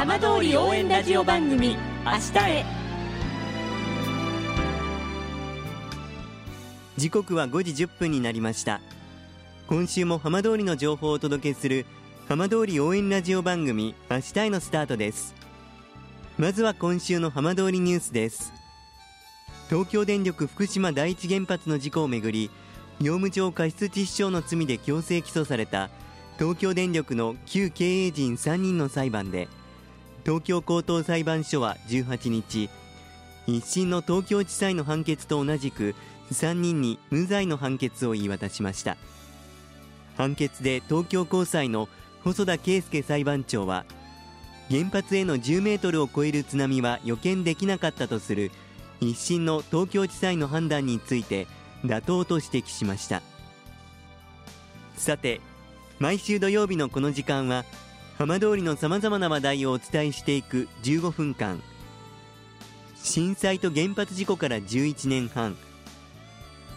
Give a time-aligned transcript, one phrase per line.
[0.00, 1.76] 浜通り応援ラジオ番組
[2.06, 2.64] 明日へ。
[6.96, 8.80] 時刻は5時1分になりました。
[9.66, 11.84] 今週も浜通りの情報をお届けする
[12.30, 15.34] 浜通り応援ラジオ番組明日へのスタートです。
[16.38, 18.54] まずは今週の浜通りニュースです。
[19.68, 22.50] 東京電力福島第一原発の事故をめぐり
[23.02, 25.90] 業務上過失致死傷の罪で強制起訴された
[26.38, 29.48] 東京電力の旧経営陣3人の裁判で
[30.24, 32.68] 東京高等裁判所は18日
[33.46, 35.94] 一審の東京地裁の判決と同じく
[36.32, 38.96] 3人に無罪の判決を言い渡しました。
[40.16, 41.88] 判決で東京高裁の
[42.22, 43.84] 細田圭介裁判長は
[44.70, 48.52] 原発への10メートルを超える津波は予見できなかったとする
[49.00, 51.46] 一審の東京地裁の判断について
[51.84, 53.22] 妥当と指摘しました。
[54.96, 55.40] さて
[55.98, 57.64] 毎週土曜日のこの時間は
[58.20, 61.62] 浜通りのさまざまな話題をお伝えしていく15分間。
[62.94, 65.56] 震災と原発事故から11年半。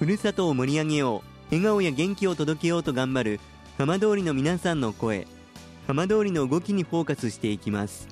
[0.00, 1.54] ふるさとを盛り上げよう。
[1.54, 3.40] 笑顔や元気を届けようと頑張る
[3.78, 5.28] 浜通りの皆さんの声。
[5.86, 8.08] 浜通りの動きにフォーカスしていきます。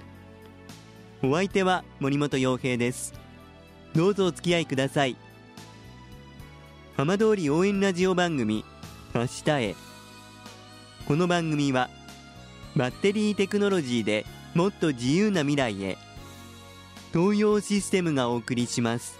[1.20, 3.12] お相手は森本洋平です。
[3.92, 5.16] どうぞお付き合いください。
[6.96, 8.64] 浜通り応援ラジオ番組
[9.12, 9.74] 明日へ。
[11.08, 11.90] この番組は
[12.76, 15.96] バッテリーテクノロジーでもっと自由な未来へ。
[17.10, 19.18] 東洋システムがお送りします。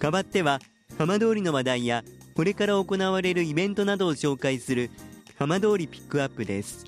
[0.00, 0.58] 代わっては
[0.98, 2.02] 浜通りの話題や
[2.34, 4.90] これから行われるイベントなどを紹介する
[5.38, 6.86] 浜通りピックアップです。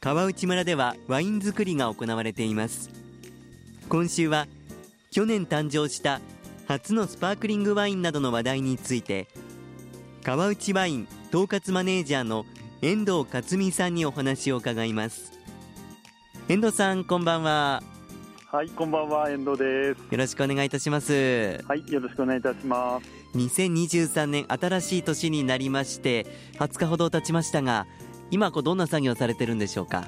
[0.00, 2.88] 川内村ではワイン作りが行われています。
[3.90, 4.46] 今週は
[5.10, 6.22] 去年誕生した
[6.66, 9.28] 初のスパークリングワインなどの話題について
[10.22, 12.46] 川内ワイン統括マネージャーの
[12.80, 15.32] 遠藤克美さんにお話を伺います。
[16.48, 17.82] 遠藤さんこんばんは。
[18.46, 19.98] はい、こんばんは、遠藤です。
[19.98, 21.60] よろしくお願いいたします。
[21.66, 23.06] はい、よろしくお願いいたします。
[23.36, 26.24] 2023年新しい年になりまして
[26.58, 27.86] 20日ほど経ちましたが
[28.30, 30.06] 今こうどんな作業されてるんでしょうか？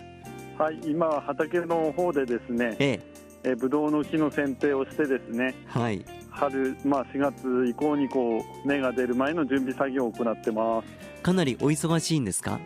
[0.58, 3.00] はい、今、畑の方でですね、え
[3.44, 3.50] え。
[3.50, 6.04] えブドウの木の剪定をしてですね、はい
[6.36, 11.22] 春、まあ4月以降にこう、芽が出る前の準備作業を行ってます。
[11.22, 12.60] かなりお忙しいんですか？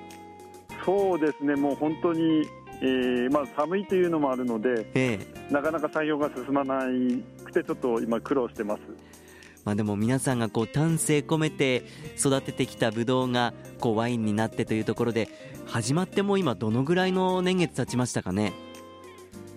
[0.84, 2.46] そうですね、もう本当に、
[2.82, 6.84] えーまあ寒いというのもあるので、ええなかなか作業が進まな
[7.44, 8.80] くて、ちょっと今苦労してます。
[9.64, 11.84] まあ、でも皆さんがこう丹精込めて
[12.18, 15.28] 育ててきたブドウがこうワインになってというところで
[15.66, 18.54] 始まってもう今どのぐらいの年月経ちましたかね？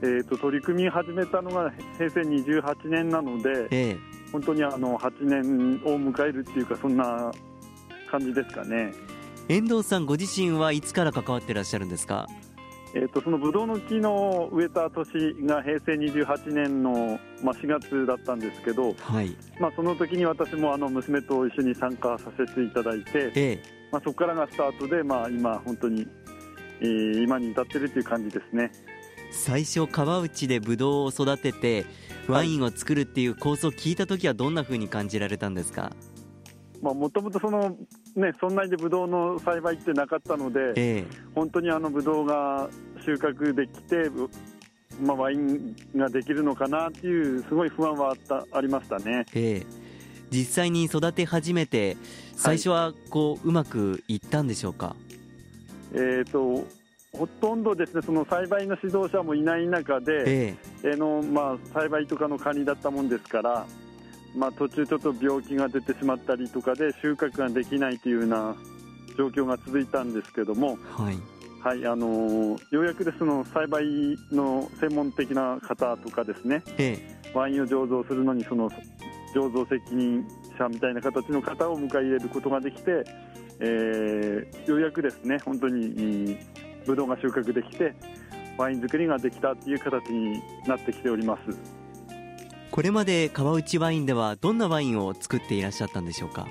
[0.03, 3.97] えー、と取り組み始めたのが平成28年なので、ええ
[4.33, 7.31] 本当にあの8年を迎えるっていうか、そんな
[8.09, 8.91] 感じですかね。
[9.47, 12.27] 遠藤さんご自身はいつから関わってらっしゃるんですか？
[12.95, 15.11] えー、とそのブドウの木の植えた年
[15.45, 26.07] が平成28年の、まあ、4月だったんですけど、はいまあ、その時に私もあの娘と一緒に参加させていただいて、ええまあ、そこからがスタートで、まあ、今、本当に、
[26.81, 28.71] えー今に至ってるという感じですね。
[29.33, 31.85] 最初川内でブドウを育てて
[32.27, 35.91] ワインを作るっていう構想を聞いた時はどんな風に感じられたんですか？
[36.81, 37.77] もともとその、
[38.15, 42.69] ね、そんなにでブドウの栽培ってなかったので、え本当にあのブドウが
[43.05, 44.29] 収穫できて、う
[45.01, 49.25] まあ、ワインができるのかなっていう、すごい不安はあったありましたね。
[49.33, 49.65] えええ。
[50.29, 51.95] 実際に育て始めて
[52.35, 54.95] 最初はこううまくいったんでしょうか、
[55.93, 56.65] えー、と
[57.17, 60.89] ほとんどですねその栽培の指導者もいない中で、ええ。
[60.89, 63.67] ーのまあ、栽培とかの管理だったもんですから、
[64.35, 68.55] まあ、途中、ちょっと病気が出てしまったりとかで収穫ができないというような
[69.15, 71.17] 状況が続いたんですけども、えはい。
[71.61, 73.85] はいあのーようやくですの栽培
[74.33, 76.99] の専門的な方とかですねえ。
[77.33, 78.69] ワインを醸造するのにその
[79.33, 80.27] 醸造責任
[80.57, 83.05] 者みたいな形の方を迎え入れることができて、
[83.59, 86.37] えーようやくですね本当に
[86.85, 87.93] ブドウが収穫できて
[88.57, 91.57] ワイン作りができたという形になってきております。
[92.71, 96.47] これまで川内ワインではどんなワインを作っていらっしゃったんでしょうか？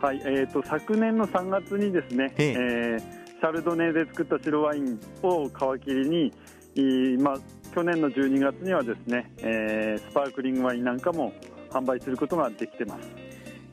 [0.00, 5.50] はい、えー、と昨年の3月にですね、えええーシャルドネで作った白ワインを皮
[5.84, 6.32] 切りに、
[6.74, 7.36] いいまあ、
[7.74, 11.34] 去年の12月にはですね、えースパークリングワインなんかも
[11.70, 12.98] 販売することができてま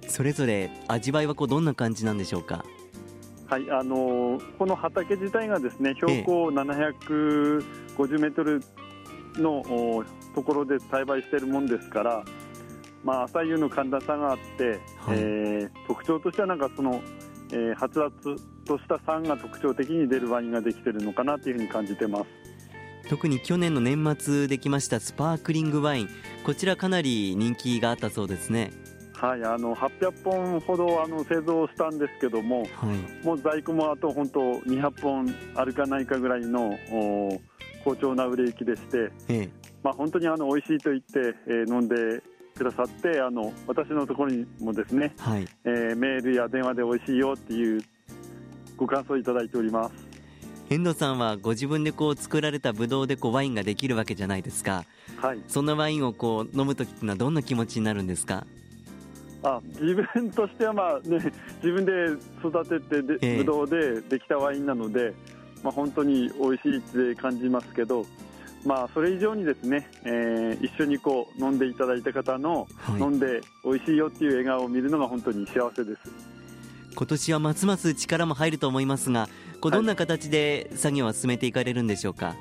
[0.01, 0.13] す。
[0.13, 2.65] それぞれ味わいはこうどんな感じなんでしょうか？
[3.47, 8.61] はい、あのーこの畑自体がですね標高750メートル
[9.35, 10.03] のお
[10.35, 12.23] ところで栽培しているもんですから、
[13.03, 14.63] まあ、朝夕の寒暖差があって、
[14.97, 15.17] はい。
[15.17, 17.01] えー特徴としてはなんかその、
[17.51, 18.35] えー、はつらつ
[18.65, 22.25] とした酸が特徴的に出るワインができてるのかなというふうに感じてます。
[23.09, 26.09] 特に去年の年末できましたスパークリングワイン
[26.45, 28.71] こちらかなり人気があったそうですね
[29.23, 36.77] はいあの800本ほどあの製造したんですけども、はい、もう在庫もあと本当200本あるかないかぐらいの
[37.85, 38.97] 好調な売れ行きでして、
[39.29, 39.49] ええ、
[39.81, 42.21] まあ、本当にあの美味しいと言って、えー、飲んで
[42.53, 47.81] くださってあの私のところにもですね、はい、えー、メールや電話で美味しいよっていう
[48.75, 49.93] ご感想いただいております。
[50.69, 54.85] 遠藤さんはご自分でこう作られたブドウでこうワインができるわけじゃないですか、
[55.17, 58.45] はい、そんなワインをこう飲む時っていうのはどんな気持ちになるんですか？
[59.43, 61.19] あ自分としてはまあ、ね、
[61.61, 61.91] 自分で
[62.39, 65.13] 育ててで、えー、ブドウでできたワインなので、
[65.61, 68.05] まあ、本当に美味しいって感じますけど
[68.65, 75.99] まあ、それ以上にですね、えー、一緒にこう飲んでいただいた方の、はい、飲んで美味しいよっていう笑顔を見るのが本当に幸せです。
[76.95, 79.27] 今年はますます力も入ると思いますが
[79.59, 82.37] こうどんな形で作業は進めていかれるんでしょうか、はい、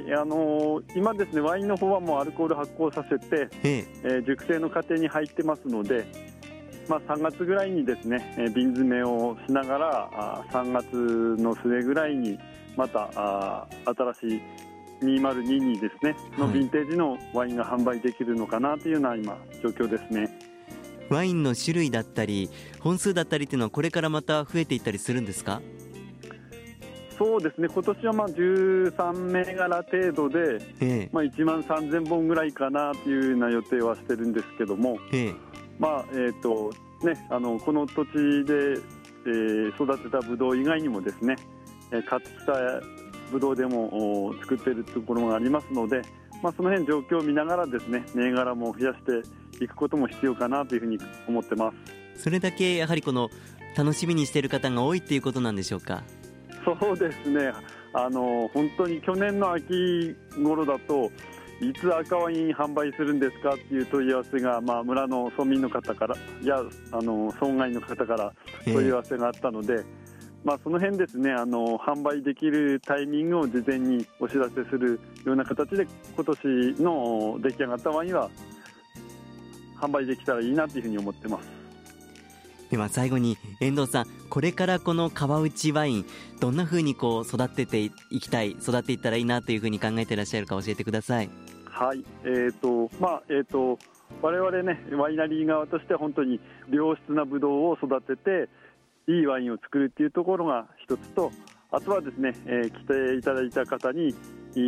[0.00, 4.08] あのー、今ですねワインの方はもうアルコール発酵させて、ええ。
[4.08, 6.04] ー、熟成の過程に入ってますので、
[6.88, 12.38] まあ、3月ぐらいにですね、えー、瓶詰めをしながらあ3月の末ぐらいに
[12.76, 13.66] またあ
[14.20, 14.42] 新しい
[15.04, 20.30] 2022ですねのヴィンテージのワインが販売できるのかなというような今状況ですね。
[21.10, 22.48] ワインの種類だったり
[22.80, 25.60] 本数だったりっていうのはこれからまた増えていったりするんですか？
[27.18, 27.68] そうですね。
[27.68, 35.32] 今年はまあ13銘柄程度で、ええ、まあ、1万3000本ぐらいかなというような予定はしてるんですけども、え
[35.78, 36.72] まあえーと
[37.04, 38.12] ね、あのこの土地
[38.44, 38.80] で、
[39.26, 41.36] えー、育てたブドウ以外にもですね、
[41.90, 42.52] えー、買ってきた
[43.30, 46.02] ブドウでも作っているところがありますので、
[46.42, 48.98] まあ、その辺状況を見ながらですね銘柄も増やし
[49.58, 50.98] ていくことも必要かなというふうに
[51.28, 51.72] 思ってま
[52.14, 52.22] す。
[52.22, 53.30] それだけやはりこの
[53.76, 56.02] 楽しみにしている方が多いということなんでしょうか？
[56.64, 57.52] そうですね。
[57.92, 61.10] あの本当に去年の秋頃だと
[61.60, 68.32] いつ赤ワイン販売するんですかっていう問い合わせが、まあ、村の村民の方からやあの村外の方から
[68.64, 69.84] 問い合わせがあったので、えー
[70.44, 75.86] まあ、その辺ですねあの販売できるタイミングを事前にお知らせするような形で
[76.16, 78.28] 今年の出来上がったワインは
[79.80, 81.48] 販売できたらいいなというふうに思ってます
[82.72, 86.06] では最後に遠藤さんこれからこの川内ワイン
[86.40, 91.28] どんなふうにこう育てていきたい育っていったらいいなというふうに考えていらっしゃるか教えてください。
[91.66, 92.02] はい。
[92.24, 93.78] えーとまあえーと
[94.22, 96.40] 我々ねワイナリー側としては本当に
[96.70, 98.48] 良質なブドウを育てて
[99.06, 101.30] いいワインを作るっていうところが一つと
[101.70, 104.14] あとはですね、えー、来ていただいた方に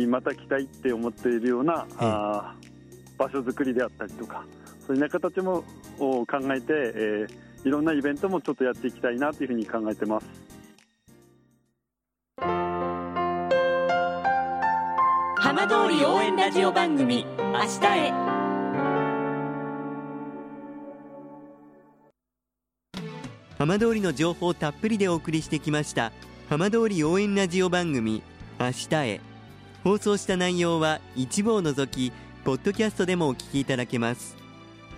[0.07, 2.55] また来たいって思っているような、あ
[3.17, 4.43] 場所づくりであったりとか
[4.85, 5.63] そういうような形も
[5.97, 10.27] 考えて、えー、いろんなイベントもちょっとやっていきたいなというふうに考えてます。
[15.37, 18.13] 浜通り応援ラジオ番組明日へ。
[23.57, 26.11] 浜通りの情報たっぷりでお送りしてきました
[26.49, 28.21] 浜通り応援ラジオ番組
[28.59, 29.21] 明日へ。
[29.83, 32.13] 放送した内容は一部を除き
[32.43, 34.35] ポッドキャストでもお聞きいただけます。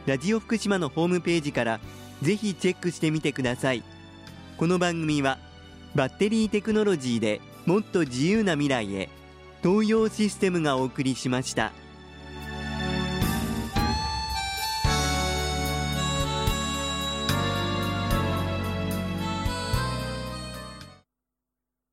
[0.05, 1.79] ラジオ福島のホームページから
[2.21, 3.83] ぜひチェックしてみてください
[4.57, 5.37] この番組は
[5.95, 9.09] バッテリーテクノロジーでもっと自由な未来へ
[9.63, 11.71] 東洋システムがお送りしました。